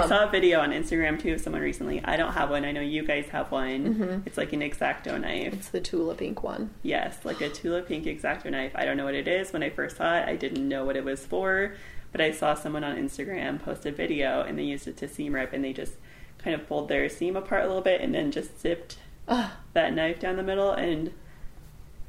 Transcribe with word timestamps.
I 0.00 0.06
saw 0.06 0.28
a 0.28 0.30
video 0.30 0.60
on 0.60 0.70
Instagram 0.70 1.20
too 1.20 1.32
of 1.32 1.40
someone 1.40 1.60
recently. 1.60 2.00
I 2.04 2.16
don't 2.16 2.34
have 2.34 2.50
one. 2.50 2.64
I 2.64 2.70
know 2.70 2.80
you 2.80 3.02
guys 3.02 3.30
have 3.30 3.50
one. 3.50 3.94
Mm-hmm. 3.94 4.20
It's 4.26 4.36
like 4.38 4.52
an 4.52 4.60
exacto 4.60 5.20
knife. 5.20 5.52
It's 5.52 5.70
the 5.70 5.80
Tula 5.80 6.14
pink 6.14 6.44
one. 6.44 6.70
Yes, 6.84 7.24
like 7.24 7.40
a 7.40 7.48
Tula 7.48 7.82
pink 7.82 8.04
exacto 8.04 8.48
knife. 8.48 8.70
I 8.76 8.84
don't 8.84 8.96
know 8.96 9.06
what 9.06 9.16
it 9.16 9.26
is. 9.26 9.52
When 9.52 9.64
I 9.64 9.70
first 9.70 9.96
saw 9.96 10.18
it, 10.18 10.28
I 10.28 10.36
didn't 10.36 10.68
know 10.68 10.84
what 10.84 10.96
it 10.96 11.02
was 11.04 11.26
for, 11.26 11.74
but 12.12 12.20
I 12.20 12.30
saw 12.30 12.54
someone 12.54 12.84
on 12.84 12.94
Instagram 12.96 13.60
post 13.60 13.84
a 13.86 13.90
video 13.90 14.40
and 14.42 14.56
they 14.56 14.62
used 14.62 14.86
it 14.86 14.96
to 14.98 15.08
seam 15.08 15.34
rip 15.34 15.52
and 15.52 15.64
they 15.64 15.72
just 15.72 15.94
kind 16.38 16.54
of 16.54 16.68
pulled 16.68 16.88
their 16.88 17.08
seam 17.08 17.34
apart 17.34 17.64
a 17.64 17.66
little 17.66 17.82
bit 17.82 18.00
and 18.00 18.14
then 18.14 18.30
just 18.30 18.60
zipped 18.60 18.98
Ugh. 19.26 19.50
that 19.72 19.92
knife 19.92 20.20
down 20.20 20.36
the 20.36 20.44
middle 20.44 20.70
and 20.70 21.12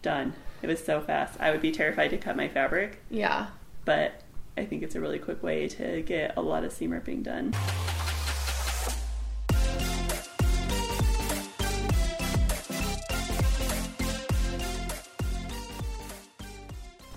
done. 0.04 0.34
It 0.62 0.68
was 0.68 0.84
so 0.86 1.02
fast. 1.02 1.40
I 1.42 1.50
would 1.50 1.62
be 1.62 1.72
terrified 1.72 2.10
to 2.10 2.18
cut 2.20 2.36
my 2.38 2.50
fabric, 2.50 3.02
Yeah. 3.10 3.48
but 3.84 4.22
I 4.60 4.66
think 4.66 4.84
it's 4.84 4.96
a 4.96 5.00
really 5.00 5.20
quick 5.20 5.42
way 5.42 5.70
to 5.70 6.02
get 6.02 6.36
a 6.36 6.42
lot 6.42 6.66
of 6.66 6.74
seam 6.74 6.92
ripping 6.92 7.24
done. 7.24 7.54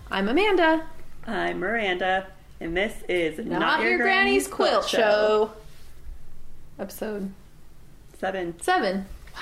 I'm 0.09 0.29
Amanda. 0.29 0.87
I'm 1.27 1.61
Myranda, 1.61 2.27
and 2.61 2.77
this 2.77 3.03
is 3.09 3.45
Not, 3.45 3.83
your, 3.83 3.99
granny's 3.99 4.47
quilt 4.47 4.89
show. 4.89 5.51
Episode 6.79 7.33
Seven. 8.21 8.55
seven. 8.63 9.07
Wow. 9.35 9.41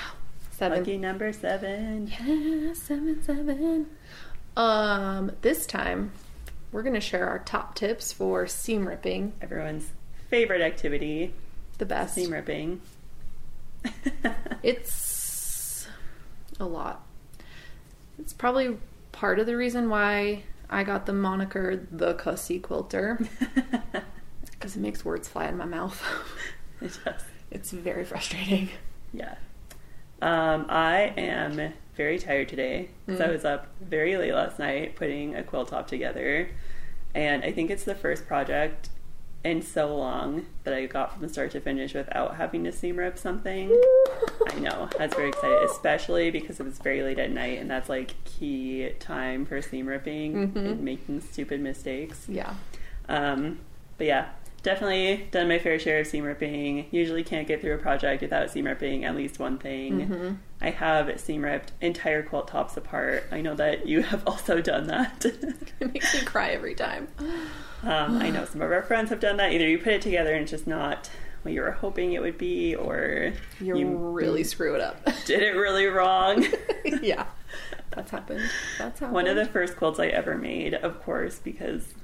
Seven. 0.49 0.79
Lucky 0.79 0.97
number 0.97 1.31
seven. 1.31 2.07
Yeah, 2.07 2.73
seven, 2.73 3.21
seven. 3.21 3.85
Um, 4.57 5.33
this 5.43 5.67
time 5.67 6.13
we're 6.71 6.83
gonna 6.83 6.99
share 7.01 7.27
our 7.27 7.39
top 7.39 7.75
tips 7.75 8.11
for 8.13 8.47
seam 8.47 8.87
ripping. 8.87 9.33
Everyone's 9.41 9.89
favorite 10.29 10.61
activity, 10.61 11.33
The 11.77 11.85
best. 11.85 12.15
seam 12.15 12.31
ripping. 12.31 12.81
It's 14.63 15.87
a 16.59 16.65
lot. 16.65 17.03
It's 18.19 18.33
probably 18.33 18.77
part 19.11 19.39
of 19.39 19.47
the 19.47 19.57
reason 19.57 19.89
why 19.89 20.43
I 20.69 20.83
got 20.83 21.05
the 21.07 21.13
moniker 21.13 21.87
the 21.91 22.13
cussy 22.13 22.59
quilter 22.59 23.19
because 24.51 24.75
it 24.75 24.79
makes 24.79 25.03
words 25.03 25.27
fly 25.27 25.45
out 25.45 25.51
of 25.53 25.57
my 25.57 25.65
mouth. 25.65 26.01
it 26.81 26.97
does. 27.03 27.21
it's 27.49 27.71
very 27.71 28.05
frustrating. 28.05 28.69
Yeah. 29.13 29.35
Um, 30.21 30.67
I 30.69 31.13
am 31.17 31.73
very 31.97 32.19
tired 32.19 32.47
today 32.49 32.89
because 33.05 33.19
I 33.19 33.27
Mm. 33.27 33.31
was 33.33 33.45
up 33.45 33.67
very 33.81 34.15
late 34.17 34.33
last 34.33 34.59
night 34.59 34.95
putting 34.95 35.35
a 35.35 35.41
quilt 35.43 35.69
top 35.69 35.87
together, 35.87 36.49
and 37.13 37.43
I 37.43 37.51
think 37.51 37.69
it's 37.71 37.83
the 37.83 37.95
first 37.95 38.27
project 38.27 38.89
in 39.43 39.61
so 39.63 39.95
long 39.97 40.45
that 40.65 40.73
I 40.73 40.85
got 40.85 41.17
from 41.17 41.27
start 41.27 41.49
to 41.51 41.59
finish 41.59 41.95
without 41.95 42.35
having 42.35 42.63
to 42.65 42.71
seam 42.71 42.97
rip 42.97 43.17
something. 43.17 43.71
I 44.51 44.59
know. 44.59 44.87
that's 44.97 45.15
very 45.15 45.29
exciting, 45.29 45.65
especially 45.69 46.29
because 46.29 46.59
it 46.59 46.63
was 46.63 46.77
very 46.77 47.01
late 47.01 47.17
at 47.17 47.31
night, 47.31 47.57
and 47.59 47.69
that's 47.69 47.89
like 47.89 48.13
key 48.23 48.91
time 48.99 49.45
for 49.45 49.61
seam 49.61 49.87
ripping 49.87 50.51
Mhm. 50.51 50.55
and 50.55 50.81
making 50.83 51.21
stupid 51.21 51.59
mistakes. 51.59 52.25
Yeah. 52.29 52.53
Um, 53.09 53.59
but 53.97 54.05
yeah, 54.07 54.29
definitely 54.63 55.27
done 55.31 55.47
my 55.47 55.59
fair 55.59 55.79
share 55.79 55.99
of 56.01 56.07
seam 56.07 56.23
ripping. 56.23 56.85
Usually 56.91 57.23
can't 57.23 57.47
get 57.47 57.61
through 57.61 57.73
a 57.73 57.77
project 57.77 58.21
without 58.21 58.49
seam 58.51 58.65
ripping 58.65 59.05
at 59.05 59.15
least 59.15 59.39
one 59.39 59.57
thing. 59.57 60.07
Mhm. 60.07 60.37
I 60.61 60.69
have 60.69 61.19
seam 61.19 61.43
ripped 61.43 61.71
entire 61.81 62.21
quilt 62.21 62.47
tops 62.49 62.77
apart. 62.77 63.23
I 63.31 63.41
know 63.41 63.55
that 63.55 63.87
you 63.87 64.01
have 64.11 64.27
also 64.27 64.61
done 64.61 64.87
that. 64.87 65.25
It 65.79 65.93
makes 65.93 66.13
me 66.13 66.21
cry 66.21 66.49
every 66.51 66.75
time. 66.75 67.07
um, 67.83 68.17
I 68.21 68.29
know 68.29 68.45
some 68.45 68.61
of 68.61 68.71
our 68.71 68.83
friends 68.83 69.09
have 69.09 69.19
done 69.19 69.37
that. 69.37 69.51
Either 69.51 69.67
you 69.67 69.79
put 69.79 69.93
it 69.93 70.01
together 70.03 70.31
and 70.33 70.43
it's 70.43 70.51
just 70.51 70.67
not 70.67 71.09
what 71.41 71.55
you 71.55 71.61
were 71.61 71.71
hoping 71.71 72.13
it 72.13 72.21
would 72.21 72.37
be, 72.37 72.75
or 72.75 73.33
You, 73.59 73.75
you 73.75 73.87
really 73.97 74.43
screw 74.43 74.75
it 74.75 74.81
up. 74.81 75.03
did 75.25 75.41
it 75.41 75.55
really 75.55 75.87
wrong. 75.87 76.45
yeah. 77.01 77.25
That's 77.89 78.11
happened. 78.11 78.47
That's 78.77 78.99
happened. 78.99 79.15
One 79.15 79.25
of 79.27 79.35
the 79.35 79.45
first 79.45 79.75
quilts 79.75 79.99
I 79.99 80.05
ever 80.07 80.37
made, 80.37 80.75
of 80.75 81.01
course, 81.01 81.39
because 81.39 81.95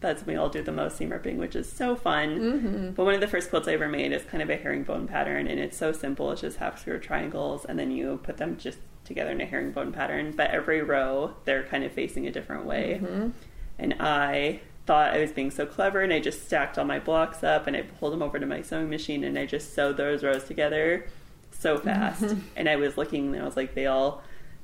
that's 0.00 0.24
when 0.26 0.34
we 0.36 0.40
all 0.40 0.48
do 0.48 0.62
the 0.62 0.72
most 0.72 0.96
seam 0.96 1.10
ripping, 1.10 1.38
which 1.38 1.56
is 1.56 1.70
so 1.70 1.96
fun. 1.96 2.38
Mhm. 2.38 2.94
But 2.94 3.04
one 3.04 3.14
of 3.14 3.20
the 3.20 3.26
first 3.26 3.50
quilts 3.50 3.66
I 3.66 3.72
ever 3.72 3.88
made 3.88 4.12
is 4.12 4.24
kind 4.24 4.42
of 4.42 4.50
a 4.50 4.56
herringbone 4.56 5.08
pattern, 5.08 5.46
and 5.46 5.58
it's 5.58 5.76
so 5.76 5.92
simple. 5.92 6.30
It's 6.32 6.42
just 6.42 6.58
half 6.58 6.78
square 6.80 6.98
triangles, 6.98 7.64
and 7.64 7.78
then 7.78 7.90
you 7.90 8.20
put 8.22 8.36
them 8.36 8.56
just 8.58 8.78
together 9.04 9.30
in 9.30 9.40
a 9.40 9.46
herringbone 9.46 9.92
pattern. 9.92 10.32
But 10.36 10.50
every 10.50 10.82
row, 10.82 11.34
they're 11.44 11.62
kind 11.62 11.82
of 11.84 11.92
facing 11.92 12.26
a 12.26 12.30
different 12.30 12.66
way. 12.66 13.00
Mhm. 13.02 13.32
And 13.78 13.94
I 13.98 14.60
thought 14.86 15.14
I 15.14 15.18
was 15.20 15.32
being 15.32 15.50
so 15.50 15.64
clever, 15.66 16.00
and 16.02 16.12
I 16.12 16.20
just 16.20 16.44
stacked 16.44 16.78
all 16.78 16.84
my 16.84 16.98
blocks 16.98 17.42
up, 17.42 17.66
and 17.66 17.76
I 17.76 17.82
pulled 17.82 18.12
them 18.12 18.22
over 18.22 18.38
to 18.38 18.46
my 18.46 18.62
sewing 18.62 18.90
machine, 18.90 19.24
and 19.24 19.38
I 19.38 19.46
just 19.46 19.74
sewed 19.74 19.96
those 19.96 20.22
rows 20.22 20.44
together 20.44 21.04
so 21.50 21.78
fast. 21.78 22.36
and 22.56 22.68
I 22.68 22.76
was 22.76 22.96
looking, 22.98 23.34
and 23.34 23.42
I 23.42 23.44
was 23.46 23.56
like, 23.56 23.74
they 23.74 23.86
all 23.86 24.22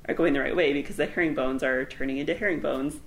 are 0.09 0.15
going 0.15 0.32
the 0.34 0.41
right 0.41 0.54
way 0.54 0.72
because 0.72 0.97
the 0.97 1.06
herringbones 1.06 1.62
are 1.62 1.84
turning 1.84 2.19
into 2.19 2.34
herringbones. 2.34 3.00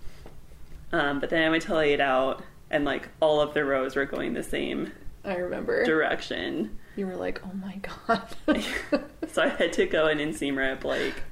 Um, 0.92 1.20
but 1.20 1.30
then 1.30 1.44
I 1.44 1.50
went 1.50 1.64
to 1.64 1.76
lay 1.76 1.94
it 1.94 2.00
out, 2.02 2.44
and 2.70 2.86
like 2.86 3.10
all 3.20 3.42
of 3.42 3.54
the 3.54 3.66
rows 3.66 3.96
were 3.96 4.06
going 4.06 4.34
the 4.34 4.44
same 4.44 4.92
I 5.24 5.36
remember. 5.36 5.84
direction. 5.86 6.78
You 6.96 7.08
were 7.08 7.16
like, 7.16 7.42
oh 7.46 7.52
my 7.54 7.80
god. 8.08 8.24
so 9.28 9.42
I 9.44 9.50
had 9.50 9.74
to 9.74 9.86
go 9.86 10.08
in 10.08 10.20
and 10.20 10.34
seam 10.36 10.58
rip 10.58 10.86
like 10.86 11.24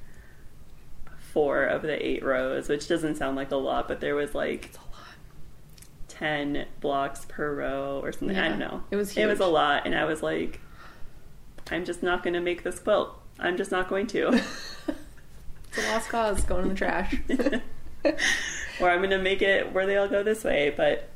four 1.32 1.64
of 1.64 1.82
the 1.84 2.06
eight 2.06 2.24
rows, 2.24 2.68
which 2.68 2.88
doesn't 2.88 3.16
sound 3.16 3.36
like 3.38 3.52
a 3.52 3.56
lot, 3.56 3.88
but 3.88 4.02
there 4.02 4.16
was 4.16 4.36
like 4.36 4.66
It's 4.66 4.78
a 4.78 4.82
lot. 4.82 5.16
ten 6.10 6.66
blocks 6.82 7.26
per 7.30 7.56
row 7.56 8.02
or 8.04 8.12
something. 8.12 8.38
I 8.38 8.50
don't 8.50 8.60
know. 8.60 8.84
It 8.92 8.96
was 8.98 9.16
It 9.18 9.26
was 9.26 9.40
a 9.40 9.48
lot, 9.48 9.86
and 9.86 9.96
I 9.96 10.04
was 10.06 10.22
like, 10.22 10.60
I'm 11.72 11.86
just 11.86 12.04
not 12.04 12.24
going 12.24 12.34
to 12.34 12.42
make 12.42 12.64
this 12.64 12.80
quilt. 12.80 13.18
I'm 13.40 13.56
just 13.58 13.72
not 13.72 13.88
going 13.90 14.08
to. 14.08 14.42
It's 15.76 15.88
a 15.88 15.92
lost 15.92 16.10
cause 16.10 16.44
going 16.44 16.64
in 16.64 16.70
the 16.70 16.76
trash. 16.76 17.16
or 18.80 18.90
I'm 18.90 19.00
going 19.00 19.10
to 19.12 19.18
make 19.20 19.42
it 19.42 19.72
where 19.74 19.86
they 19.86 19.98
all 19.98 20.08
go 20.08 20.24
this 20.24 20.44
way, 20.44 20.74
but 20.76 21.10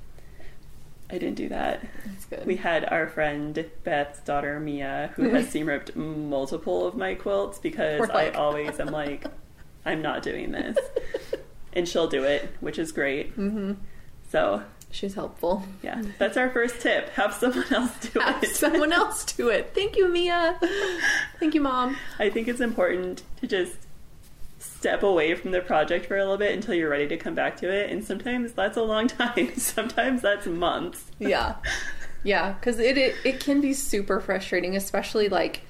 I 1.09 1.13
didn't 1.17 1.35
do 1.35 1.49
that. 1.49 1.85
That's 2.05 2.25
good. 2.25 2.45
We 2.45 2.57
had 2.57 2.83
our 2.85 3.07
friend 3.07 3.65
Beth's 3.83 4.19
daughter 4.21 4.59
Mia, 4.59 5.11
who 5.15 5.29
has 5.29 5.49
seam 5.51 5.67
ripped 5.67 5.95
multiple 5.95 6.85
of 6.85 6.95
my 6.95 7.15
quilts 7.15 7.59
because 7.59 8.09
I 8.09 8.29
always 8.31 8.79
am 8.79 8.87
like, 8.87 9.25
I'm 9.85 10.01
not 10.01 10.21
doing 10.21 10.51
this, 10.51 10.77
and 11.73 11.87
she'll 11.87 12.07
do 12.09 12.23
it, 12.23 12.49
which 12.59 12.77
is 12.77 12.91
great. 12.91 13.31
hmm 13.31 13.73
So 14.31 14.63
She's 14.91 15.13
helpful. 15.15 15.63
yeah, 15.83 16.01
that's 16.17 16.37
our 16.37 16.49
first 16.49 16.79
tip: 16.81 17.09
have 17.09 17.33
someone 17.33 17.71
else 17.73 17.91
do 18.09 18.19
Have 18.19 18.41
it. 18.43 18.55
someone 18.55 18.91
else 18.93 19.25
do 19.33 19.49
it. 19.49 19.71
Thank 19.75 19.95
you, 19.97 20.07
Mia. 20.09 20.57
Thank 21.39 21.53
you, 21.55 21.61
Mom. 21.61 21.95
I 22.19 22.29
think 22.29 22.47
it's 22.47 22.61
important 22.61 23.21
to 23.41 23.47
just 23.47 23.75
step 24.75 25.03
away 25.03 25.35
from 25.35 25.51
the 25.51 25.61
project 25.61 26.05
for 26.05 26.17
a 26.17 26.21
little 26.21 26.37
bit 26.37 26.53
until 26.53 26.73
you're 26.73 26.89
ready 26.89 27.07
to 27.07 27.17
come 27.17 27.35
back 27.35 27.57
to 27.57 27.69
it, 27.69 27.89
and 27.91 28.03
sometimes 28.03 28.53
that's 28.53 28.77
a 28.77 28.83
long 28.83 29.07
time. 29.07 29.55
Sometimes 29.55 30.21
that's 30.21 30.47
months. 30.47 31.11
Yeah. 31.19 31.55
Yeah, 32.23 32.53
because 32.53 32.79
it, 32.79 32.97
it 32.97 33.15
it 33.23 33.39
can 33.39 33.61
be 33.61 33.73
super 33.73 34.19
frustrating, 34.19 34.75
especially 34.75 35.29
like 35.29 35.61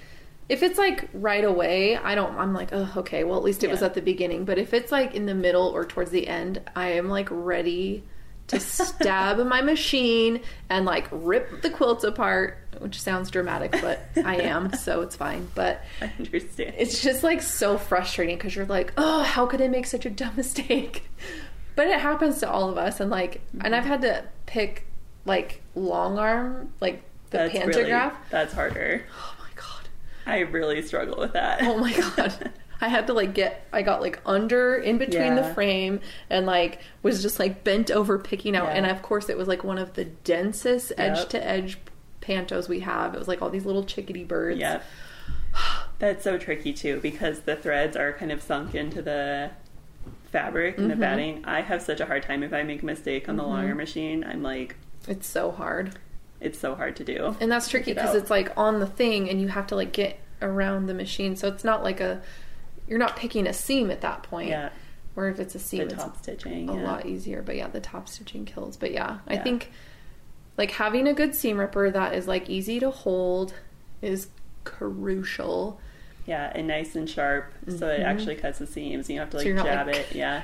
if 0.49 0.63
it's 0.63 0.79
like 0.79 1.07
right 1.13 1.43
away. 1.43 1.97
I 1.97 2.15
don't. 2.15 2.35
I'm 2.35 2.53
like, 2.53 2.69
oh, 2.71 2.91
okay. 2.97 3.23
Well, 3.23 3.37
at 3.37 3.43
least 3.43 3.63
it 3.63 3.69
was 3.69 3.83
at 3.83 3.93
the 3.93 4.01
beginning. 4.01 4.45
But 4.45 4.57
if 4.57 4.73
it's 4.73 4.91
like 4.91 5.13
in 5.13 5.25
the 5.25 5.35
middle 5.35 5.67
or 5.67 5.85
towards 5.85 6.09
the 6.09 6.27
end, 6.27 6.61
I 6.75 6.91
am 6.91 7.09
like 7.09 7.27
ready 7.29 8.05
to 8.47 8.59
stab 8.59 9.37
my 9.45 9.61
machine 9.61 10.41
and 10.69 10.85
like 10.85 11.07
rip 11.11 11.61
the 11.61 11.69
quilts 11.69 12.03
apart. 12.03 12.57
Which 12.79 13.01
sounds 13.01 13.31
dramatic, 13.31 13.71
but 13.71 13.99
I 14.23 14.35
am, 14.41 14.71
so 14.73 15.01
it's 15.01 15.15
fine. 15.15 15.47
But 15.55 15.83
I 16.01 16.13
understand. 16.19 16.75
it's 16.77 17.01
just 17.01 17.23
like 17.23 17.41
so 17.41 17.77
frustrating 17.77 18.37
because 18.37 18.55
you're 18.55 18.67
like, 18.67 18.93
oh, 18.97 19.23
how 19.23 19.47
could 19.47 19.61
I 19.61 19.67
make 19.67 19.87
such 19.87 20.05
a 20.05 20.11
dumb 20.11 20.35
mistake? 20.35 21.09
But 21.75 21.87
it 21.87 21.99
happens 21.99 22.39
to 22.39 22.49
all 22.49 22.69
of 22.69 22.77
us, 22.77 22.99
and 22.99 23.09
like, 23.09 23.41
and 23.61 23.75
I've 23.75 23.85
had 23.85 24.01
to 24.01 24.25
pick 24.45 24.85
like 25.25 25.61
long 25.75 26.17
arm, 26.17 26.71
like 26.79 27.03
the 27.31 27.39
that's 27.39 27.51
pantograph. 27.53 28.13
really 28.13 28.25
that's 28.29 28.53
harder. 28.53 29.03
Oh 29.11 29.35
my 29.39 29.49
god! 29.55 29.89
I 30.25 30.39
really 30.39 30.81
struggle 30.81 31.17
with 31.17 31.33
that. 31.33 31.59
Oh 31.61 31.77
my 31.77 31.93
god! 31.93 32.51
I 32.79 32.89
had 32.89 33.07
to 33.07 33.13
like 33.13 33.33
get, 33.33 33.67
I 33.73 33.81
got 33.81 34.01
like 34.01 34.19
under 34.25 34.75
in 34.75 34.97
between 34.97 35.35
the 35.35 35.43
frame 35.55 35.99
and 36.29 36.45
like 36.45 36.79
was 37.03 37.21
just 37.21 37.39
like 37.39 37.63
bent 37.63 37.89
over 37.91 38.19
picking 38.19 38.55
out, 38.55 38.65
Yeah. 38.67 38.73
and 38.75 38.85
of 38.85 39.01
course 39.01 39.29
it 39.29 39.37
was 39.37 39.47
like 39.47 39.63
one 39.63 39.77
of 39.77 39.93
the 39.93 40.05
densest 40.05 40.91
edge 40.97 41.27
to 41.29 41.43
edge 41.43 41.77
pantos 42.21 42.67
we 42.69 42.81
have. 42.81 43.13
It 43.15 43.19
was 43.19 43.27
like 43.27 43.41
all 43.41 43.49
these 43.49 43.65
little 43.65 43.83
chickadee 43.83 44.23
birds. 44.25 44.59
Yep. 44.59 44.83
That's 45.99 46.23
so 46.23 46.37
tricky 46.37 46.73
too 46.73 46.99
because 47.01 47.39
the 47.41 47.55
threads 47.55 47.97
are 47.97 48.13
kind 48.13 48.31
of 48.31 48.41
sunk 48.41 48.75
into 48.75 49.01
the 49.01 49.49
fabric 50.31 50.77
and 50.77 50.91
the 50.91 50.95
Mhm. 50.95 50.99
batting. 50.99 51.45
I 51.45 51.61
have 51.61 51.81
such 51.81 51.99
a 51.99 52.05
hard 52.05 52.23
time 52.23 52.43
if 52.43 52.53
I 52.53 52.61
make 52.63 52.83
a 52.83 52.85
mistake 52.85 53.27
on 53.29 53.37
the 53.37 53.43
Mhm. 53.43 53.47
longer 53.47 53.75
machine. 53.75 54.23
I'm 54.23 54.43
like, 54.43 54.75
It's 55.07 55.27
so 55.27 55.51
hard. 55.51 55.93
it's 56.39 56.59
so 56.59 56.75
hard 56.75 56.95
to 56.97 57.03
do. 57.03 57.35
And 57.39 57.51
that's 57.51 57.67
tricky 57.69 57.93
because 57.93 58.09
out. 58.11 58.15
it's 58.17 58.29
like 58.29 58.51
on 58.55 58.79
the 58.79 58.85
thing 58.85 59.29
and 59.29 59.41
you 59.41 59.47
have 59.47 59.65
to 59.67 59.75
like 59.75 59.91
get 59.93 60.19
around 60.41 60.85
the 60.85 60.93
machine. 60.93 61.35
So 61.35 61.47
it's 61.47 61.63
not 61.63 61.83
like 61.83 61.99
a 61.99 62.21
you're 62.87 62.99
not 62.99 63.15
picking 63.15 63.45
a 63.47 63.53
seam 63.53 63.91
at 63.91 64.01
that 64.01 64.23
point. 64.23 64.49
Yeah, 64.49 64.69
Where 65.13 65.29
if 65.29 65.39
it's 65.39 65.55
a 65.55 65.57
the 65.57 65.63
seam, 65.63 65.81
it's 65.83 65.93
top 65.95 66.17
stitching. 66.17 66.69
a 66.69 66.75
yeah. 66.75 66.81
lot 66.83 67.05
easier. 67.05 67.41
But 67.41 67.55
yeah, 67.57 67.67
the 67.67 67.79
top 67.81 68.07
stitching 68.09 68.45
kills. 68.45 68.77
But 68.77 68.91
yeah, 68.91 69.19
I 69.27 69.37
think 69.37 69.71
like 70.57 70.71
having 70.71 71.07
a 71.07 71.13
good 71.13 71.35
seam 71.35 71.57
ripper 71.59 71.91
that 71.91 72.13
is 72.15 72.27
like 72.27 72.49
easy 72.49 72.79
to 72.79 72.89
hold 72.91 73.53
is 74.01 74.27
crucial. 74.63 75.79
Yeah, 76.25 76.51
and 76.53 76.67
nice 76.67 76.95
and 76.97 77.09
sharp, 77.09 77.53
so 77.77 77.87
it 77.87 78.01
actually 78.01 78.35
cuts 78.35 78.59
the 78.59 78.67
seams. 78.67 79.09
You 79.09 79.17
don't 79.19 79.31
have 79.31 79.41
to 79.41 79.47
Mm-hmm. 79.47 79.57
So 79.59 79.63
like 79.63 79.73
jab 79.73 79.87
like- 79.87 79.95
it. 79.95 80.15
Yeah, 80.15 80.43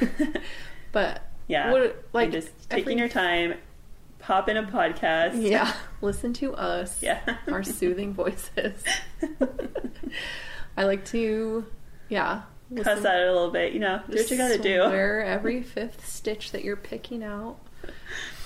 But 0.92 1.22
yeah. 1.46 1.70
What- 1.70 2.04
like, 2.12 2.24
and 2.24 2.32
just 2.32 2.48
taking 2.70 2.92
every- 2.92 2.98
your 2.98 3.08
time, 3.08 3.54
pop 4.18 4.48
in 4.48 4.56
a 4.56 4.64
podcast. 4.64 5.40
yeah, 5.40 5.72
listen 6.00 6.32
to 6.34 6.54
us. 6.54 7.00
Yeah. 7.04 7.20
Our 7.46 7.62
soothing 7.62 8.14
voices. 8.14 8.82
I 10.76 10.84
like 10.84 11.04
to 11.06 11.66
yeah. 12.08 12.42
Cuss 12.74 13.04
at 13.04 13.20
it 13.20 13.28
a 13.28 13.32
little 13.32 13.50
bit. 13.50 13.72
You 13.72 13.80
know, 13.80 14.00
do 14.10 14.16
what 14.16 14.30
you 14.30 14.36
gotta 14.36 14.58
do. 14.58 14.80
Wear 14.80 15.24
every 15.24 15.62
fifth 15.62 16.06
stitch 16.06 16.52
that 16.52 16.64
you're 16.64 16.76
picking 16.76 17.22
out. 17.22 17.58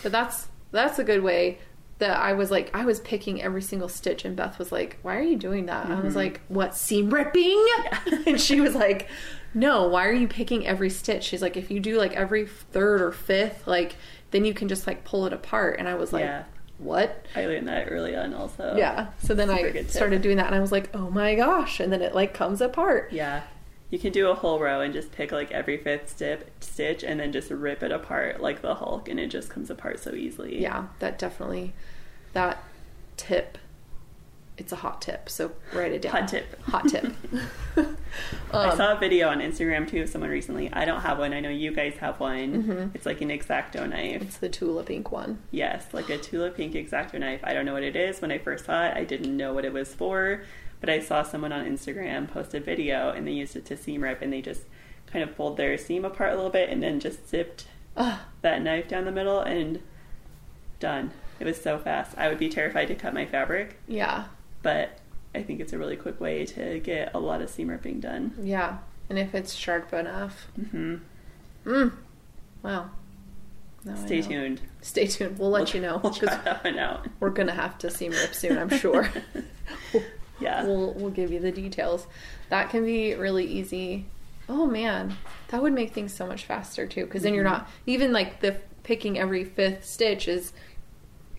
But 0.02 0.12
that's 0.12 0.48
that's 0.70 0.98
a 0.98 1.04
good 1.04 1.22
way 1.22 1.58
that 2.00 2.18
I 2.18 2.32
was 2.32 2.50
like 2.50 2.74
I 2.74 2.84
was 2.84 3.00
picking 3.00 3.40
every 3.40 3.62
single 3.62 3.88
stitch 3.88 4.24
and 4.24 4.36
Beth 4.36 4.58
was 4.58 4.72
like, 4.72 4.98
Why 5.02 5.16
are 5.16 5.22
you 5.22 5.36
doing 5.36 5.66
that? 5.66 5.86
I 5.86 5.94
was 5.96 6.10
mm-hmm. 6.10 6.16
like, 6.16 6.40
What, 6.48 6.74
seam 6.74 7.10
ripping? 7.10 7.64
and 8.26 8.40
she 8.40 8.60
was 8.60 8.74
like, 8.74 9.08
No, 9.54 9.88
why 9.88 10.06
are 10.06 10.12
you 10.12 10.28
picking 10.28 10.66
every 10.66 10.90
stitch? 10.90 11.24
She's 11.24 11.42
like, 11.42 11.56
if 11.56 11.70
you 11.70 11.80
do 11.80 11.96
like 11.96 12.12
every 12.12 12.46
third 12.46 13.00
or 13.00 13.12
fifth, 13.12 13.66
like 13.66 13.96
then 14.32 14.44
you 14.44 14.54
can 14.54 14.68
just 14.68 14.86
like 14.86 15.04
pull 15.04 15.26
it 15.26 15.32
apart. 15.32 15.78
And 15.78 15.88
I 15.88 15.94
was 15.94 16.12
like, 16.12 16.24
Yeah. 16.24 16.44
What? 16.80 17.26
I 17.36 17.46
learned 17.46 17.68
that 17.68 17.88
early 17.90 18.16
on, 18.16 18.34
also. 18.34 18.74
Yeah. 18.76 19.08
So 19.22 19.34
then 19.34 19.48
Super 19.48 19.78
I 19.78 19.82
started 19.84 20.22
doing 20.22 20.38
that 20.38 20.46
and 20.46 20.54
I 20.54 20.60
was 20.60 20.72
like, 20.72 20.90
Oh 20.94 21.10
my 21.10 21.34
gosh. 21.34 21.78
And 21.78 21.92
then 21.92 22.02
it 22.02 22.14
like 22.14 22.34
comes 22.34 22.60
apart. 22.60 23.12
Yeah. 23.12 23.42
You 23.90 23.98
can 23.98 24.12
do 24.12 24.28
a 24.30 24.34
whole 24.34 24.58
row 24.60 24.80
and 24.80 24.94
just 24.94 25.10
pick 25.12 25.32
like 25.32 25.50
every 25.50 25.76
fifth 25.76 26.10
stip, 26.10 26.50
stitch 26.60 27.02
and 27.02 27.18
then 27.20 27.32
just 27.32 27.50
rip 27.50 27.82
it 27.82 27.90
apart 27.90 28.40
like 28.40 28.62
the 28.62 28.76
Hulk 28.76 29.08
and 29.08 29.18
it 29.18 29.26
just 29.28 29.50
comes 29.50 29.68
apart 29.68 29.98
so 29.98 30.14
easily. 30.14 30.60
yeah 30.62 30.86
that 31.00 31.18
definitely 31.18 31.72
that 32.32 32.62
tip 33.16 33.58
it's 34.58 34.72
a 34.72 34.76
hot 34.76 35.00
tip 35.00 35.28
so 35.28 35.52
write 35.72 35.92
it 35.92 36.02
down 36.02 36.12
Hot 36.12 36.28
tip. 36.28 36.62
hot 36.62 36.86
tip 36.88 37.12
I 38.52 38.68
Um, 38.70 38.76
saw 38.76 38.92
a 38.96 38.98
video 38.98 39.28
on 39.28 39.38
Instagram 39.40 39.88
too 39.88 40.02
of 40.02 40.08
someone 40.08 40.30
recently. 40.30 40.70
I 40.72 40.84
don't 40.84 41.00
have 41.02 41.18
one. 41.18 41.32
I 41.32 41.40
know 41.40 41.48
you 41.48 41.70
guys 41.72 41.94
have 42.00 42.18
one. 42.18 42.64
Mm-hmm. 42.64 42.88
It's 42.94 43.06
like 43.06 43.20
an 43.20 43.28
exacto 43.28 43.88
knife. 43.88 44.20
it's 44.22 44.38
the 44.38 44.48
Tula 44.48 44.82
Pink 44.82 45.10
one 45.12 45.38
Yes, 45.52 45.86
like 45.92 46.10
a 46.10 46.18
Tula 46.18 46.50
Pink 46.50 46.74
exacto 46.74 47.18
knife. 47.20 47.40
I 47.44 47.54
don't 47.54 47.64
know 47.64 47.72
what 47.74 47.84
it 47.84 47.94
is. 47.96 48.20
When 48.20 48.32
I 48.32 48.38
first 48.38 48.64
saw 48.66 48.84
it, 48.86 48.96
I 48.96 49.04
didn't 49.04 49.34
know 49.36 49.54
what 49.54 49.64
it 49.64 49.72
was 49.72 49.94
for, 49.94 50.42
but 50.80 50.90
I 50.90 50.98
saw 51.00 51.22
someone 51.22 51.52
on 51.52 51.64
Instagram 51.64 52.28
post 52.28 52.52
a 52.54 52.60
video 52.60 53.10
and 53.10 53.26
they 53.26 53.32
used 53.32 53.54
it 53.56 53.64
to 53.66 53.76
seam 53.76 54.02
rip 54.02 54.20
and 54.20 54.32
they 54.32 54.42
just 54.42 54.62
kind 55.06 55.22
of 55.22 55.34
pulled 55.36 55.56
their 55.56 55.78
seam 55.78 56.04
apart 56.04 56.32
a 56.32 56.36
little 56.36 56.50
bit 56.50 56.68
and 56.68 56.82
then 56.82 56.98
just 57.00 57.28
zipped 57.28 57.66
Ugh, 57.96 58.18
that 58.42 58.60
knife 58.62 58.88
down 58.88 59.04
the 59.04 59.12
middle 59.12 59.40
and 59.40 59.80
done. 60.80 61.12
It 61.38 61.44
was 61.46 61.60
so 61.62 61.78
fast. 61.78 62.18
I 62.18 62.28
would 62.28 62.38
be 62.38 62.48
terrified 62.48 62.88
to 62.88 62.94
cut 62.96 63.14
my 63.14 63.24
fabric, 63.24 63.78
yeah 63.86 64.24
but 64.62 64.98
I 65.34 65.42
think 65.42 65.60
it's 65.60 65.72
a 65.72 65.78
really 65.78 65.96
quick 65.96 66.20
way 66.20 66.44
to 66.46 66.80
get 66.80 67.14
a 67.14 67.18
lot 67.18 67.40
of 67.42 67.50
seam 67.50 67.68
ripping 67.68 68.00
done. 68.00 68.34
yeah 68.42 68.78
and 69.08 69.18
if 69.18 69.34
it's 69.34 69.54
sharp 69.54 69.92
enough 69.92 70.46
hmm 70.70 70.96
mm. 71.64 71.92
wow 72.62 72.90
Now 73.84 73.94
Stay 73.96 74.22
tuned. 74.22 74.60
stay 74.82 75.06
tuned 75.06 75.38
we'll 75.38 75.50
let 75.50 75.74
you 75.74 75.80
know 75.80 76.00
We'll 76.02 76.12
try 76.14 76.34
that 76.44 76.64
one 76.64 76.78
out. 76.78 77.06
we're 77.20 77.30
gonna 77.30 77.54
have 77.54 77.76
to 77.78 77.90
seam 77.90 78.12
rip 78.12 78.34
soon 78.34 78.56
i'm 78.58 78.70
sure 78.70 79.08
Yeah. 80.40 80.64
we'll 80.64 80.94
we'll 80.94 81.10
give 81.10 81.30
you 81.32 81.38
the 81.40 81.52
details 81.52 82.06
that 82.48 82.70
can 82.70 82.84
be 82.84 83.14
really 83.14 83.44
easy 83.44 84.06
oh 84.48 84.66
man 84.66 85.16
that 85.48 85.60
would 85.62 85.72
make 85.74 85.92
things 85.92 86.14
so 86.14 86.26
much 86.26 86.44
faster 86.46 86.86
too 86.86 87.04
because 87.04 87.22
then 87.24 87.34
you're 87.34 87.44
Mm-hmm. 87.44 87.52
not 87.58 87.68
even 87.86 88.12
like 88.12 88.40
the 88.40 88.56
picking 88.84 89.18
every 89.18 89.44
fifth 89.44 89.84
stitch 89.84 90.28
is 90.28 90.52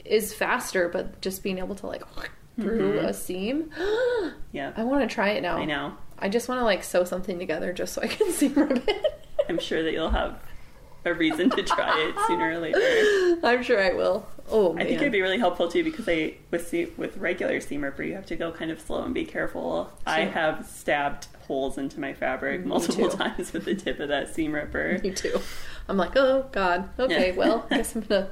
is 0.05 0.33
faster 0.33 0.87
but 0.87 1.19
just 1.21 1.41
being 1.41 1.57
able 1.57 1.73
to 1.75 1.87
like 1.87 2.03
through 2.59 2.93
Mhm. 2.99 3.05
a 3.05 3.13
seam 3.13 3.69
yeah. 4.51 4.73
i 4.75 4.83
want 4.83 5.07
to 5.07 5.13
try 5.13 5.29
it 5.29 5.41
now 5.41 5.57
I 5.57 5.65
know. 5.65 5.93
i 6.19 6.27
just 6.29 6.49
want 6.49 6.59
to 6.59 6.65
like 6.65 6.83
sew 6.83 7.03
something 7.03 7.39
together 7.39 7.71
just 7.73 7.93
so 7.93 8.01
i 8.01 8.07
can 8.07 8.31
seam 8.33 8.53
rip 8.55 8.87
it 8.87 9.05
I'm 9.49 9.59
sure 9.59 9.81
that 9.83 9.91
you'll 9.91 10.09
have 10.11 10.39
a 11.03 11.13
reason 11.13 11.49
to 11.49 11.63
try 11.63 11.91
it 12.09 12.15
sooner 12.27 12.51
or 12.51 12.57
later. 12.59 13.39
i'm 13.43 13.63
sure 13.63 13.81
i 13.81 13.91
will 13.93 14.27
oh 14.51 14.73
man 14.73 14.83
I 14.85 14.89
think 14.89 15.01
it'd 15.01 15.11
be 15.13 15.21
really 15.21 15.39
helpful 15.39 15.67
too 15.69 15.83
because 15.83 16.07
I 16.09 16.35
with 16.51 16.67
se- 16.67 16.91
with 16.97 17.17
regular 17.17 17.59
seam 17.61 17.83
ripper 17.83 18.03
you 18.03 18.13
have 18.15 18.25
to 18.27 18.35
go 18.35 18.51
kind 18.51 18.69
of 18.69 18.79
slow 18.81 19.03
and 19.03 19.13
be 19.13 19.23
careful. 19.25 19.89
I 20.05 20.21
have 20.25 20.65
stabbed 20.67 21.27
holes 21.47 21.77
into 21.77 21.99
my 22.01 22.13
fabric 22.13 22.61
Me 22.61 22.67
multiple 22.67 23.09
too. 23.09 23.17
times 23.17 23.53
with 23.53 23.63
the 23.65 23.75
tip 23.75 23.99
of 24.01 24.09
that 24.09 24.33
seam 24.35 24.53
ripper. 24.53 24.99
Me 25.03 25.11
too. 25.11 25.39
I'm 25.87 25.95
like, 25.95 26.17
oh 26.17 26.47
god. 26.51 26.89
Okay, 26.99 27.29
Yeah. 27.31 27.37
well, 27.37 27.65
I 27.71 27.77
guess 27.77 27.95
I'm 27.95 28.01
gonna 28.01 28.29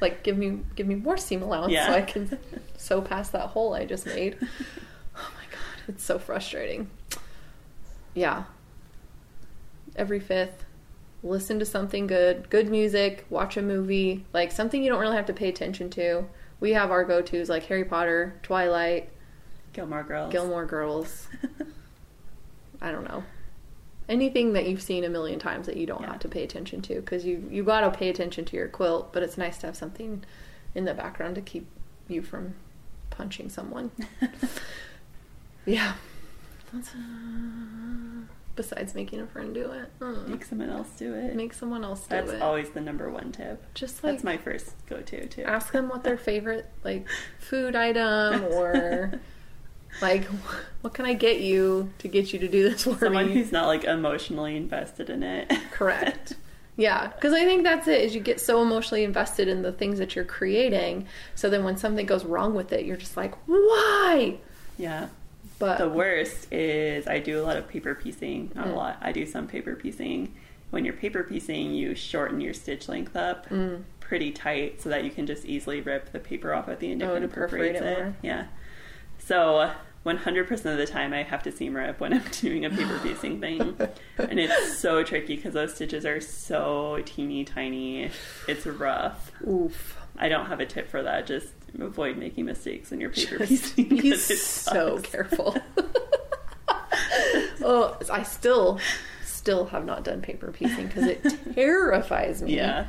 like 0.00 0.24
give 0.24 0.36
me 0.36 0.58
give 0.74 0.88
me 0.88 0.96
more 0.96 1.16
seam 1.16 1.42
allowance 1.42 1.72
Yeah. 1.72 1.86
so 1.86 1.92
I 1.92 2.02
can 2.02 2.38
sew 2.82 3.00
past 3.00 3.32
that 3.32 3.48
hole 3.50 3.74
I 3.74 3.84
just 3.86 4.06
made. 4.06 4.36
Oh 5.14 5.30
my 5.36 5.44
god, 5.50 5.88
it's 5.88 6.02
so 6.02 6.18
frustrating. 6.18 6.88
Yeah. 8.14 8.44
Every 9.94 10.20
fifth, 10.20 10.64
listen 11.22 11.58
to 11.58 11.66
something 11.66 12.06
good, 12.06 12.48
good 12.48 12.70
music, 12.70 13.26
watch 13.28 13.58
a 13.58 13.62
movie, 13.62 14.24
like 14.32 14.50
something 14.52 14.82
you 14.82 14.88
don't 14.88 15.00
really 15.00 15.16
have 15.16 15.26
to 15.26 15.34
pay 15.34 15.50
attention 15.50 15.90
to. 15.90 16.24
We 16.60 16.72
have 16.72 16.90
our 16.90 17.04
go 17.04 17.20
tos 17.20 17.50
like 17.50 17.64
Harry 17.66 17.84
Potter, 17.84 18.38
Twilight, 18.42 19.10
Gilmore 19.74 20.02
Girls. 20.02 20.32
Gilmore 20.32 20.64
Girls. 20.64 21.28
I 22.80 22.90
don't 22.90 23.04
know. 23.04 23.22
Anything 24.08 24.54
that 24.54 24.66
you've 24.66 24.80
seen 24.82 25.04
a 25.04 25.10
million 25.10 25.38
times 25.38 25.66
that 25.66 25.76
you 25.76 25.84
don't 25.86 26.00
Yeah. 26.00 26.12
have 26.12 26.20
to 26.20 26.28
pay 26.28 26.42
attention 26.42 26.80
to 26.82 26.94
because 26.96 27.26
you 27.26 27.46
you 27.50 27.64
got 27.64 27.82
to 27.82 27.90
pay 27.90 28.08
attention 28.08 28.46
to 28.46 28.56
your 28.56 28.68
quilt, 28.68 29.12
but 29.12 29.22
it's 29.22 29.36
nice 29.36 29.58
to 29.58 29.66
have 29.66 29.76
something 29.76 30.24
in 30.74 30.86
the 30.86 30.94
background 30.94 31.34
to 31.34 31.42
keep 31.42 31.66
you 32.08 32.22
from 32.22 32.54
punching 33.12 33.48
someone. 33.50 33.90
yeah. 35.66 35.94
That's, 36.72 36.88
uh, 36.88 38.24
besides 38.56 38.94
making 38.94 39.20
a 39.20 39.26
friend 39.26 39.54
do 39.54 39.70
it, 39.72 39.90
Mm. 40.00 40.28
Make 40.28 40.44
someone 40.44 40.70
else 40.70 40.88
do 40.98 41.14
it. 41.14 41.34
make 41.36 41.52
someone 41.52 41.84
else 41.84 42.00
do 42.02 42.06
That's 42.10 42.28
it. 42.28 42.32
That's 42.32 42.42
always 42.42 42.70
the 42.70 42.80
number 42.80 43.10
one 43.10 43.30
tip. 43.32 43.62
Just 43.74 44.02
like 44.02 44.14
That's 44.14 44.24
my 44.24 44.36
first 44.38 44.74
go 44.86 45.00
to 45.00 45.26
too. 45.28 45.42
ask 45.42 45.72
them 45.72 45.88
what 45.88 46.02
their 46.04 46.16
favorite 46.30 46.66
like 46.84 47.06
food 47.38 47.76
item 47.76 48.44
or 48.52 49.20
like 50.00 50.24
what 50.80 50.94
can 50.94 51.04
I 51.04 51.12
get 51.12 51.40
you 51.40 51.90
to 51.98 52.08
get 52.08 52.32
you 52.32 52.38
to 52.38 52.48
do 52.48 52.62
this 52.70 52.84
for 52.84 52.96
Someone 52.98 53.26
me? 53.28 53.34
who's 53.34 53.52
not 53.52 53.66
like 53.66 53.84
emotionally 53.84 54.56
invested 54.56 55.10
in 55.10 55.22
it. 55.22 55.52
Correct. 55.70 56.34
Yeah, 56.76 57.08
because 57.08 57.34
I 57.34 57.44
think 57.44 57.64
that's 57.64 57.86
it. 57.86 58.00
Is 58.00 58.14
you 58.14 58.20
get 58.20 58.40
so 58.40 58.62
emotionally 58.62 59.04
invested 59.04 59.46
in 59.48 59.60
the 59.62 59.72
things 59.72 59.98
that 59.98 60.16
you're 60.16 60.24
creating, 60.24 61.06
so 61.34 61.50
then 61.50 61.64
when 61.64 61.76
something 61.76 62.06
goes 62.06 62.24
wrong 62.24 62.54
with 62.54 62.72
it, 62.72 62.84
you're 62.86 62.96
just 62.96 63.16
like, 63.16 63.34
why? 63.46 64.38
yeah. 64.78 65.08
But 65.58 65.78
The 65.78 65.88
worst 65.88 66.52
is 66.52 67.06
I 67.06 67.18
do 67.20 67.40
a 67.40 67.44
lot 67.44 67.56
of 67.56 67.68
paper 67.68 67.94
piecing. 67.94 68.50
Not 68.54 68.66
a 68.66 68.70
Mm. 68.70 68.74
lot. 68.76 68.96
I 69.00 69.12
do 69.12 69.24
some 69.26 69.46
paper 69.46 69.76
piecing. 69.76 70.34
When 70.70 70.84
you're 70.84 70.94
paper 70.94 71.22
piecing, 71.22 71.72
you 71.74 71.94
shorten 71.94 72.40
your 72.40 72.54
stitch 72.54 72.88
length 72.88 73.14
up 73.14 73.48
Mm. 73.48 73.82
pretty 74.00 74.32
tight 74.32 74.80
so 74.80 74.88
that 74.88 75.04
you 75.04 75.10
can 75.10 75.26
just 75.26 75.44
easily 75.44 75.80
rip 75.80 76.10
the 76.10 76.18
paper 76.18 76.52
off 76.52 76.68
at 76.68 76.80
the 76.80 76.90
end 76.90 77.02
if 77.02 77.08
Oh, 77.10 77.14
it 77.14 77.20
to 77.20 77.28
perforate 77.28 77.74
perforates 77.76 77.80
it 77.98 77.98
it. 78.06 78.12
Yeah. 78.22 78.44
So 79.18 79.70
100% 80.04 80.50
of 80.50 80.78
the 80.78 80.86
time 80.86 81.12
I 81.12 81.22
have 81.22 81.42
to 81.44 81.52
seam 81.52 81.74
rip 81.74 82.00
when 82.00 82.12
I'm 82.12 82.24
doing 82.40 82.64
a 82.64 82.70
paper 82.70 82.98
piecing 83.02 83.40
thing. 83.40 83.76
and 84.18 84.40
it's 84.40 84.78
so 84.78 85.04
tricky 85.04 85.36
because 85.36 85.54
those 85.54 85.74
stitches 85.74 86.04
are 86.04 86.20
so 86.20 87.00
teeny 87.04 87.44
tiny. 87.44 88.10
It's 88.48 88.66
rough. 88.66 89.30
oof, 89.46 89.96
I 90.18 90.28
don't 90.28 90.46
have 90.46 90.60
a 90.60 90.66
tip 90.66 90.88
for 90.88 91.02
that. 91.02 91.26
Just 91.26 91.52
avoid 91.78 92.16
making 92.16 92.46
mistakes 92.46 92.90
in 92.90 93.00
you're 93.00 93.10
paper 93.10 93.38
just 93.38 93.76
piecing. 93.76 93.88
be 93.88 94.16
so 94.16 94.98
careful. 94.98 95.56
oh, 97.62 97.96
I 98.10 98.24
still, 98.24 98.80
still 99.24 99.66
have 99.66 99.84
not 99.84 100.02
done 100.02 100.20
paper 100.20 100.50
piecing 100.50 100.88
because 100.88 101.06
it 101.06 101.54
terrifies 101.54 102.42
me. 102.42 102.56
Yeah. 102.56 102.88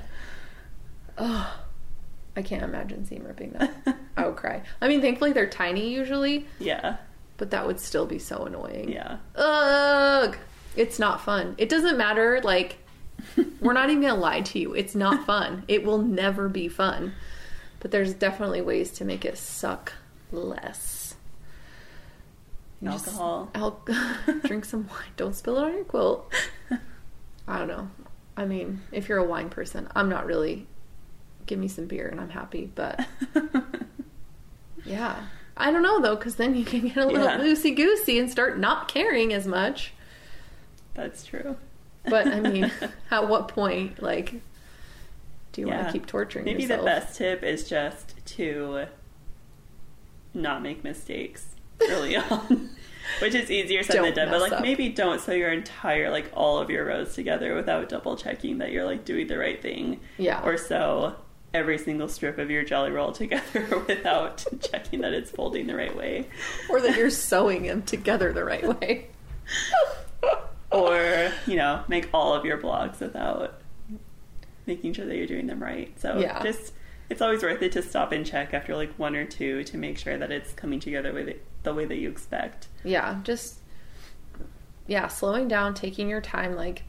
Oh, 1.20 1.60
I 2.36 2.41
can't 2.41 2.63
imagine 2.63 3.05
seam 3.05 3.24
ripping 3.24 3.51
that. 3.51 3.98
I 4.17 4.25
would 4.27 4.36
cry. 4.36 4.62
I 4.82 4.88
mean, 4.88 5.01
thankfully 5.01 5.34
they're 5.34 5.48
tiny 5.50 5.91
usually, 5.93 6.46
Yeah. 6.60 6.98
but 7.38 7.51
that 7.51 7.65
would 7.65 7.79
still 7.79 8.05
be 8.05 8.20
so 8.20 8.46
annoying. 8.46 8.89
Yeah. 8.91 9.17
Ugh. 9.36 10.38
It's 10.75 11.00
not 11.00 11.22
fun. 11.22 11.55
It 11.58 11.70
doesn't 11.70 11.98
matter. 11.98 12.41
Like, 12.43 12.77
we're 13.62 13.74
not 13.74 13.89
even 13.89 14.01
gonna 14.01 14.15
lie 14.20 14.41
to 14.41 14.60
you. 14.60 14.74
It's 14.74 14.96
not 14.96 15.25
fun. 15.25 15.63
It 15.67 15.84
will 15.84 16.00
never 16.00 16.50
be 16.50 16.67
fun. 16.67 17.13
But 17.79 17.91
there's 17.91 18.13
definitely 18.13 18.62
ways 18.62 18.91
to 18.93 19.05
make 19.05 19.25
it 19.25 19.38
suck 19.38 19.93
less. 20.32 21.15
You 22.82 22.89
just- 22.91 23.08
Alcohol. 23.08 23.50
Al- 23.55 23.82
drink 24.46 24.65
some 24.65 24.88
wine. 24.88 25.12
Don't 25.17 25.36
spill 25.36 25.58
it 25.58 25.63
on 25.63 25.74
your 25.74 25.84
quilt. 25.86 26.32
I 27.48 27.58
don't 27.58 27.67
know. 27.67 27.89
I 28.38 28.46
mean, 28.46 28.82
if 28.91 29.10
you're 29.10 29.17
a 29.20 29.24
wine 29.24 29.50
person, 29.50 29.88
I'm 29.96 30.10
not 30.10 30.25
really. 30.25 30.67
Give 31.46 31.60
me 31.60 31.67
some 31.67 31.86
beer 31.88 32.08
and 32.08 32.20
I'm 32.22 32.29
happy. 32.29 32.72
But 32.74 33.05
yeah, 34.86 35.24
I 35.58 35.72
don't 35.72 35.84
know 35.84 36.02
though, 36.02 36.16
because 36.16 36.36
then 36.36 36.56
you 36.56 36.66
can 36.66 36.88
get 36.88 36.98
a 36.98 37.06
little 37.06 37.24
Yeah. 37.25 37.38
loosey 37.40 37.75
goosey 37.75 38.20
and 38.20 38.30
start 38.30 38.58
not 38.60 38.88
caring 38.88 39.34
as 39.34 39.46
much. 39.48 39.94
That's 40.94 41.25
true. 41.25 41.58
But 42.06 42.28
I 42.28 42.40
mean, 42.40 42.72
at 43.12 43.30
what 43.30 43.48
point, 43.48 44.02
like, 44.02 44.34
do 45.54 45.62
you 45.62 45.68
want 45.68 45.86
to 45.88 45.92
keep 45.94 46.06
torturing 46.06 46.46
Maybe 46.46 46.63
yourself? 46.63 46.82
the 46.82 46.86
best 46.86 47.18
tip 47.18 47.44
is 47.44 47.68
just 47.70 48.13
to 48.25 48.86
not 50.34 50.62
make 50.62 50.84
mistakes 50.84 51.48
early 51.90 52.16
on. 52.30 52.70
Which 53.22 53.36
is 53.36 53.52
easier 53.52 53.84
said 53.84 53.96
Don't 53.96 54.16
than 54.16 54.30
done, 54.30 54.30
but 54.32 54.42
like 54.42 54.54
up. 54.54 54.62
maybe 54.62 54.88
don't 54.90 55.20
sew 55.20 55.34
your 55.34 55.52
entire 55.52 56.10
like 56.10 56.32
all 56.34 56.58
of 56.58 56.70
your 56.70 56.86
rows 56.86 57.13
together 57.13 57.54
without 57.54 57.90
double 57.90 58.16
checking 58.16 58.60
that 58.60 58.72
you're 58.72 58.86
like 58.86 59.04
doing 59.04 59.28
the 59.28 59.38
right 59.38 59.62
thing. 59.62 60.00
Yeah. 60.18 60.42
Or 60.44 60.58
sew 60.58 61.16
every 61.53 61.77
single 61.77 62.07
strip 62.07 62.38
of 62.39 62.50
your 62.50 62.63
jelly 62.63 62.91
roll 62.91 63.12
together 63.12 63.83
without 63.88 64.43
checking 64.62 65.01
that 65.01 65.13
it's 65.13 65.29
folding 65.31 65.67
the 65.67 65.75
right 65.75 65.95
way. 65.95 66.27
or 66.69 66.81
that 66.81 66.98
you're 66.98 67.10
sewing 67.10 67.63
them 67.63 67.81
together 67.83 68.33
the 68.33 68.43
right 68.43 68.79
way. 68.79 69.07
Or, 70.72 71.31
you 71.45 71.55
know, 71.55 71.83
make 71.88 72.10
all 72.15 72.33
of 72.33 72.45
your 72.45 72.57
blogs 72.57 73.00
without 73.00 73.62
making 74.65 74.93
sure 74.93 75.05
that 75.05 75.15
you're 75.15 75.27
doing 75.27 75.45
them 75.45 75.62
right. 75.62 75.93
So 76.00 76.17
Yeah. 76.17 76.41
just 76.41 76.74
it's 77.12 77.22
always 77.22 77.43
worth 77.43 77.62
it 77.62 77.74
to 77.74 77.83
stop 77.83 78.12
and 78.12 78.25
check 78.25 78.55
after 78.55 78.75
like 78.75 78.91
one 78.98 79.15
or 79.15 79.24
two 79.24 79.63
to 79.65 79.77
make 79.77 80.00
sure 80.00 80.17
that 80.17 80.31
it's 80.31 80.51
coming 80.53 80.79
together 80.79 81.13
with 81.13 81.27
it, 81.27 81.45
the 81.62 81.75
way 81.75 81.86
that 81.86 81.98
you 81.98 82.10
expect. 82.10 82.69
Yeah, 82.83 83.19
just 83.24 83.60
yeah, 84.88 85.07
slowing 85.10 85.48
down, 85.48 85.75
taking 85.75 86.10
your 86.10 86.22
time. 86.22 86.55
Like, 86.55 86.81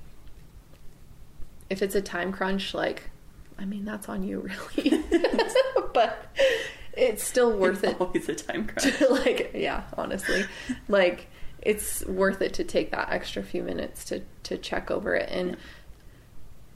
if 1.69 1.83
it's 1.83 1.95
a 1.95 2.01
time 2.01 2.33
crunch, 2.33 2.73
like, 2.73 3.11
I 3.59 3.65
mean, 3.65 3.85
that's 3.85 4.09
on 4.09 4.23
you, 4.23 4.41
really. 4.77 5.03
but 5.95 6.27
it's 6.97 7.25
still 7.25 7.57
worth 7.57 7.85
it's 7.85 7.93
it. 7.95 8.01
always 8.01 8.29
a 8.29 8.35
time 8.35 8.67
crunch. 8.67 9.01
Like, 9.11 9.53
yeah, 9.55 9.85
honestly, 9.97 10.45
like 10.89 11.29
it's 11.63 12.05
worth 12.07 12.43
it 12.43 12.55
to 12.55 12.65
take 12.65 12.91
that 12.91 13.11
extra 13.11 13.43
few 13.43 13.63
minutes 13.63 14.05
to 14.07 14.23
to 14.45 14.59
check 14.59 14.91
over 14.91 15.15
it 15.15 15.29
and. 15.31 15.57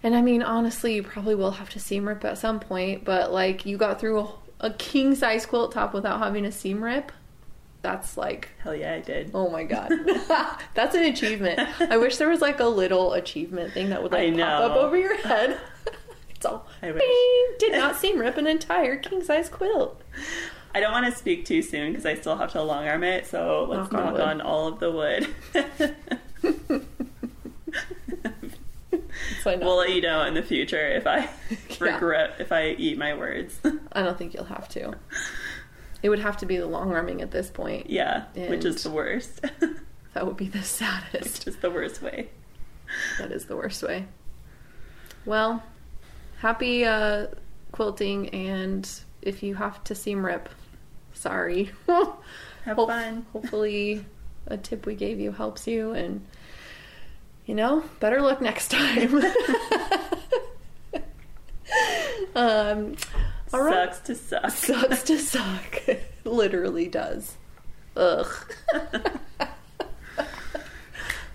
And 0.00 0.14
I 0.14 0.22
mean, 0.22 0.44
honestly, 0.44 0.94
you 0.94 1.02
probably 1.02 1.34
will 1.34 1.50
have 1.50 1.70
to 1.70 1.80
seam 1.80 2.06
rip 2.06 2.24
at 2.24 2.38
some 2.38 2.60
point, 2.60 3.04
but 3.04 3.32
like 3.32 3.66
you 3.66 3.76
got 3.76 3.98
through 3.98 4.20
a, 4.20 4.32
a 4.60 4.70
king 4.70 5.16
size 5.16 5.44
quilt 5.44 5.72
top 5.72 5.92
without 5.92 6.20
having 6.20 6.46
a 6.46 6.52
seam 6.52 6.84
rip. 6.84 7.10
That's 7.82 8.16
like 8.16 8.50
Hell 8.58 8.76
yeah, 8.76 8.94
I 8.94 9.00
did. 9.00 9.32
Oh 9.34 9.50
my 9.50 9.64
god. 9.64 9.90
That's 10.74 10.94
an 10.94 11.02
achievement. 11.02 11.58
I 11.80 11.96
wish 11.96 12.16
there 12.16 12.28
was 12.28 12.40
like 12.40 12.60
a 12.60 12.66
little 12.66 13.12
achievement 13.14 13.72
thing 13.72 13.90
that 13.90 14.00
would 14.00 14.12
like 14.12 14.36
pop 14.36 14.70
up 14.70 14.76
over 14.76 14.96
your 14.96 15.16
head. 15.16 15.58
It's 16.38 16.46
all 16.46 16.66
I 16.82 16.92
wish. 16.92 17.02
"Bing, 17.02 17.46
did 17.58 17.72
not 17.78 17.96
seam 18.00 18.18
rip 18.18 18.36
an 18.38 18.46
entire 18.46 18.96
king 18.96 19.22
size 19.22 19.48
quilt. 19.50 20.00
I 20.74 20.80
don't 20.80 20.92
want 20.92 21.06
to 21.06 21.12
speak 21.18 21.44
too 21.44 21.60
soon 21.62 21.90
because 21.92 22.06
I 22.06 22.14
still 22.14 22.36
have 22.36 22.52
to 22.52 22.62
long 22.62 22.86
arm 22.88 23.02
it, 23.04 23.26
so 23.26 23.66
let's 23.68 23.90
Knock 23.92 24.02
on 24.04 24.14
knock 24.14 24.22
on 24.26 24.40
all 24.40 24.68
of 24.68 24.78
the 24.80 24.90
wood. 24.92 25.28
So 29.42 29.50
I 29.50 29.56
know. 29.56 29.66
we'll 29.66 29.76
let 29.76 29.90
you 29.90 30.00
know 30.00 30.24
in 30.24 30.34
the 30.34 30.42
future 30.42 30.88
if 30.88 31.06
I 31.06 31.28
Yeah. 31.80 31.94
regret 31.94 32.36
if 32.38 32.50
I 32.52 32.70
eat 32.70 32.96
my 32.98 33.14
words. 33.14 33.58
I 33.92 34.02
don't 34.02 34.16
think 34.16 34.34
you'll 34.34 34.44
have 34.44 34.68
to. 34.70 34.94
It 36.02 36.08
would 36.08 36.18
have 36.20 36.36
to 36.38 36.46
be 36.46 36.56
the 36.56 36.66
long 36.66 36.92
arming 36.94 37.20
at 37.22 37.30
this 37.30 37.50
point. 37.50 37.90
yeah, 37.90 38.24
which 38.34 38.64
is 38.64 38.82
the 38.84 38.90
worst. 38.90 39.40
That 40.14 40.26
would 40.26 40.36
be 40.36 40.48
the 40.48 40.62
saddest. 40.62 41.44
just 41.44 41.60
the 41.60 41.70
worst 41.70 42.00
way. 42.02 42.30
That 43.18 43.30
is 43.32 43.44
the 43.46 43.56
worst 43.56 43.82
way. 43.82 44.06
Well, 45.26 45.62
happy 46.38 46.84
uh, 46.84 47.26
quilting, 47.72 48.28
and 48.30 48.88
if 49.22 49.42
you 49.42 49.54
have 49.56 49.82
to 49.84 49.94
seam 49.94 50.24
rip, 50.24 50.48
sorry. 51.12 51.70
Have 52.64 52.76
Hope- 52.76 52.88
fun. 52.88 53.26
Hopefully, 53.32 54.04
a 54.46 54.56
tip 54.56 54.84
we 54.86 54.94
gave 54.94 55.20
you 55.20 55.32
helps 55.32 55.66
you, 55.66 55.92
and 55.92 56.26
you 57.46 57.54
know, 57.54 57.82
better 58.00 58.20
luck 58.20 58.40
next 58.42 58.70
time. 58.70 59.14
um, 62.34 62.96
all 63.52 63.62
right. 63.62 63.94
Sucks 63.94 64.00
to 64.00 64.14
suck. 64.14 64.50
Sucks 64.50 65.02
to 65.04 65.18
suck. 65.18 65.82
Literally 66.24 66.88
does. 66.88 67.36
Ugh. 67.96 68.54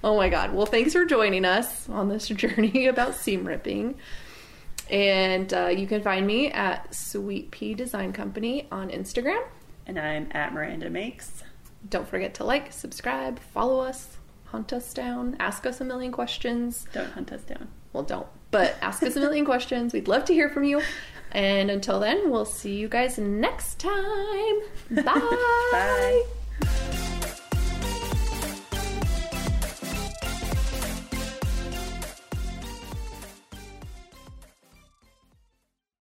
oh 0.03 0.15
my 0.15 0.29
god. 0.29 0.53
Well, 0.53 0.67
thanks 0.67 0.93
for 0.93 1.03
joining 1.05 1.45
us 1.45 1.89
on 1.89 2.10
this 2.10 2.27
journey 2.27 2.86
about 2.86 3.15
seam 3.15 3.45
ripping. 3.45 3.95
And 4.93 5.51
uh, 5.51 5.69
you 5.69 5.88
can 5.88 6.03
find 6.03 6.27
me 6.27 6.51
at 6.51 6.93
Sweet 6.93 7.50
Pea 7.50 7.73
Design 7.73 8.13
Company 8.13 8.67
on 8.71 8.89
Instagram. 8.89 9.43
And 9.88 10.00
I'm 10.00 10.29
at 10.31 10.53
Myranda 10.53 10.91
Makes. 10.91 11.43
Don't 11.89 12.07
forget 12.07 12.35
to 12.35 12.43
like, 12.43 12.71
subscribe, 12.71 13.39
follow 13.39 13.79
us, 13.79 14.17
hunt 14.45 14.71
us 14.71 14.93
down, 14.93 15.35
ask 15.39 15.65
us 15.65 15.81
a 15.81 15.83
million 15.83 16.12
questions. 16.12 16.85
Don't 16.93 17.12
hunt 17.12 17.31
us 17.31 17.41
down. 17.41 17.69
Well, 17.91 18.03
don't, 18.03 18.27
but 18.51 18.75
ask 18.81 19.01
us 19.01 19.15
a 19.15 19.19
million 19.19 19.45
questions. 19.45 19.93
We'd 19.93 20.07
love 20.07 20.25
to 20.25 20.33
hear 20.33 20.50
from 20.50 20.63
you. 20.63 20.81
And 21.31 21.71
until 21.71 22.00
then, 22.00 22.29
we'll 22.29 22.45
see 22.45 22.75
you 22.75 22.88
guys 22.88 23.17
next 23.17 23.79
time. 23.79 24.59
Bye. 24.91 25.03
Bye. 25.71 26.23